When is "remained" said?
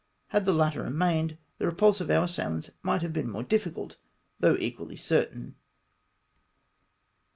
0.81-1.37